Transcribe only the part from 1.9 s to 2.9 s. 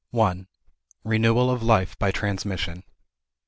by Transmission.